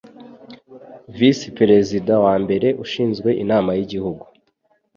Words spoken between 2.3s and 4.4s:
mbere ushinzwe inama yigihugu